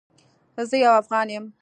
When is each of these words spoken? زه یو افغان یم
زه 0.69 0.75
یو 0.85 0.91
افغان 1.01 1.27
یم 1.33 1.45